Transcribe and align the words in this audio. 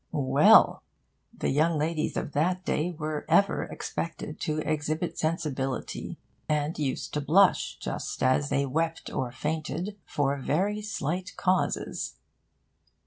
Well! 0.13 0.81
The 1.31 1.51
young 1.51 1.77
ladies 1.77 2.17
of 2.17 2.31
that 2.31 2.65
day 2.65 2.89
were 2.89 3.23
ever 3.29 3.65
expected 3.65 4.39
to 4.39 4.57
exhibit 4.67 5.19
sensibility, 5.19 6.17
and 6.49 6.79
used 6.79 7.13
to 7.13 7.21
blush, 7.21 7.77
just 7.79 8.23
as 8.23 8.49
they 8.49 8.65
wept 8.65 9.11
or 9.11 9.31
fainted, 9.31 9.95
for 10.07 10.35
very 10.39 10.81
slight 10.81 11.37
causes. 11.37 12.15